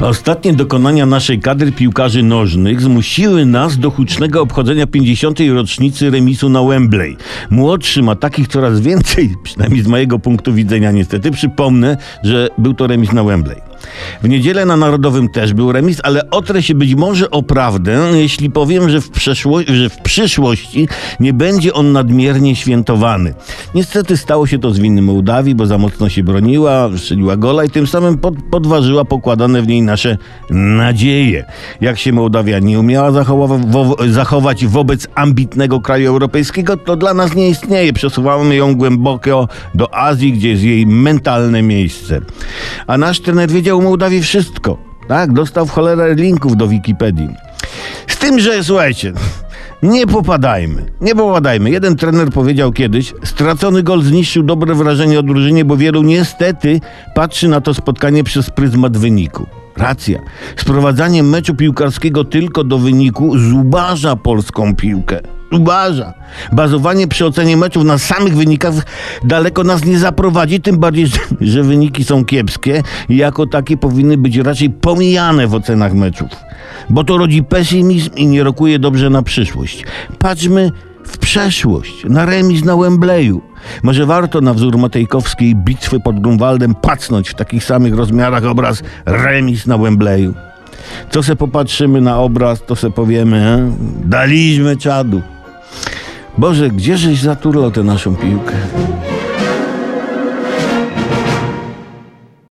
Ostatnie 0.00 0.52
dokonania 0.52 1.06
naszej 1.06 1.40
kadry 1.40 1.72
piłkarzy 1.72 2.22
nożnych 2.22 2.80
zmusiły 2.80 3.46
nas 3.46 3.78
do 3.78 3.90
hucznego 3.90 4.42
obchodzenia 4.42 4.86
50. 4.86 5.38
rocznicy 5.54 6.10
remisu 6.10 6.48
na 6.48 6.62
Wembley. 6.62 7.16
Młodszy 7.50 8.02
ma 8.02 8.16
takich 8.16 8.48
coraz 8.48 8.80
więcej, 8.80 9.34
przynajmniej 9.42 9.82
z 9.82 9.86
mojego 9.86 10.18
punktu 10.18 10.54
widzenia 10.54 10.92
niestety. 10.92 11.30
Przypomnę, 11.30 11.96
że 12.22 12.48
był 12.58 12.74
to 12.74 12.86
remis 12.86 13.12
na 13.12 13.24
Wembley. 13.24 13.69
W 14.22 14.28
niedzielę 14.28 14.64
na 14.64 14.76
Narodowym 14.76 15.28
też 15.28 15.54
był 15.54 15.72
remis, 15.72 16.00
ale 16.02 16.30
otrę 16.30 16.62
się 16.62 16.74
być 16.74 16.94
może 16.94 17.30
o 17.30 17.42
prawdę, 17.42 18.10
jeśli 18.14 18.50
powiem, 18.50 18.90
że 18.90 19.00
w, 19.00 19.10
że 19.68 19.88
w 19.88 19.96
przyszłości 19.96 20.88
nie 21.20 21.32
będzie 21.32 21.74
on 21.74 21.92
nadmiernie 21.92 22.56
świętowany. 22.56 23.34
Niestety 23.74 24.16
stało 24.16 24.46
się 24.46 24.58
to 24.58 24.70
z 24.70 24.78
winy 24.78 25.02
Mołdawii, 25.02 25.54
bo 25.54 25.66
za 25.66 25.78
mocno 25.78 26.08
się 26.08 26.22
broniła, 26.22 26.90
strzeliła 26.96 27.36
gola 27.36 27.64
i 27.64 27.70
tym 27.70 27.86
samym 27.86 28.18
pod, 28.18 28.34
podważyła 28.50 29.04
pokładane 29.04 29.62
w 29.62 29.66
niej 29.66 29.82
nasze 29.82 30.18
nadzieje. 30.50 31.44
Jak 31.80 31.98
się 31.98 32.12
Mołdawia 32.12 32.58
nie 32.58 32.80
umiała 32.80 33.12
zachować 34.08 34.66
wobec 34.66 35.08
ambitnego 35.14 35.80
kraju 35.80 36.08
europejskiego, 36.08 36.76
to 36.76 36.96
dla 36.96 37.14
nas 37.14 37.34
nie 37.34 37.48
istnieje. 37.48 37.92
Przesuwamy 37.92 38.56
ją 38.56 38.74
głęboko 38.74 39.48
do 39.74 39.94
Azji, 39.94 40.32
gdzie 40.32 40.48
jest 40.48 40.62
jej 40.62 40.86
mentalne 40.86 41.62
miejsce. 41.62 42.20
A 42.86 42.98
nasz 42.98 43.20
trener 43.20 43.50
wiedział 43.50 43.69
o 43.74 43.80
Mołdawii 43.80 44.22
wszystko. 44.22 44.78
Tak, 45.08 45.32
dostał 45.32 45.66
w 45.66 45.70
cholerę 45.70 46.14
linków 46.14 46.56
do 46.56 46.68
Wikipedii. 46.68 47.28
Z 48.06 48.18
tym, 48.18 48.40
że 48.40 48.64
słuchajcie, 48.64 49.12
nie 49.82 50.06
popadajmy, 50.06 50.86
nie 51.00 51.14
popadajmy. 51.14 51.70
Jeden 51.70 51.96
trener 51.96 52.30
powiedział 52.30 52.72
kiedyś, 52.72 53.14
stracony 53.24 53.82
gol 53.82 54.02
zniszczył 54.02 54.42
dobre 54.42 54.74
wrażenie 54.74 55.18
o 55.18 55.22
drużynie, 55.22 55.64
bo 55.64 55.76
wielu 55.76 56.02
niestety 56.02 56.80
patrzy 57.14 57.48
na 57.48 57.60
to 57.60 57.74
spotkanie 57.74 58.24
przez 58.24 58.50
pryzmat 58.50 58.96
wyniku. 58.96 59.46
Racja. 59.80 60.18
Sprowadzanie 60.56 61.22
meczu 61.22 61.54
piłkarskiego 61.54 62.24
tylko 62.24 62.64
do 62.64 62.78
wyniku 62.78 63.38
zubaża 63.38 64.16
polską 64.16 64.76
piłkę. 64.76 65.20
Zubaża. 65.52 66.14
Bazowanie 66.52 67.08
przy 67.08 67.26
ocenie 67.26 67.56
meczów 67.56 67.84
na 67.84 67.98
samych 67.98 68.36
wynikach 68.36 68.74
daleko 69.24 69.64
nas 69.64 69.84
nie 69.84 69.98
zaprowadzi, 69.98 70.60
tym 70.60 70.78
bardziej, 70.78 71.06
że, 71.06 71.18
że 71.40 71.62
wyniki 71.62 72.04
są 72.04 72.24
kiepskie 72.24 72.82
i 73.08 73.16
jako 73.16 73.46
takie 73.46 73.76
powinny 73.76 74.16
być 74.16 74.36
raczej 74.36 74.70
pomijane 74.70 75.46
w 75.46 75.54
ocenach 75.54 75.94
meczów. 75.94 76.28
Bo 76.90 77.04
to 77.04 77.18
rodzi 77.18 77.42
pesymizm 77.42 78.10
i 78.16 78.26
nie 78.26 78.42
rokuje 78.42 78.78
dobrze 78.78 79.10
na 79.10 79.22
przyszłość. 79.22 79.84
Patrzmy 80.18 80.72
w 81.10 81.18
przeszłość, 81.18 82.04
na 82.04 82.24
remis 82.26 82.64
na 82.64 82.76
Wembleyu. 82.76 83.40
Może 83.82 84.06
warto 84.06 84.40
na 84.40 84.54
wzór 84.54 84.78
matejkowskiej 84.78 85.54
bitwy 85.54 86.00
pod 86.00 86.20
Grunwaldem 86.20 86.74
pacnąć 86.74 87.28
w 87.28 87.34
takich 87.34 87.64
samych 87.64 87.94
rozmiarach 87.94 88.44
obraz 88.44 88.82
remis 89.06 89.66
na 89.66 89.78
Wembleyu. 89.78 90.34
Co 91.10 91.22
se 91.22 91.36
popatrzymy 91.36 92.00
na 92.00 92.18
obraz, 92.18 92.62
to 92.66 92.76
se 92.76 92.90
powiemy, 92.90 93.36
e? 93.36 93.72
daliśmy 94.04 94.76
czadu. 94.76 95.22
Boże, 96.38 96.70
gdzieżeś 96.70 97.22
zaturlał 97.22 97.70
tę 97.70 97.82
naszą 97.82 98.16
piłkę? 98.16 98.52